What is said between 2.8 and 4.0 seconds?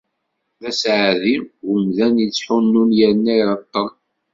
yerna ireṭṭel.